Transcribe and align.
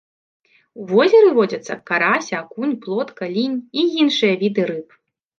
У 0.83 0.85
возеры 0.91 1.27
водзяцца 1.39 1.75
карась, 1.89 2.29
акунь, 2.37 2.71
плотка, 2.85 3.23
лінь 3.35 3.59
і 3.83 3.83
іншыя 4.05 4.33
віды 4.45 4.65
рыб. 4.71 4.97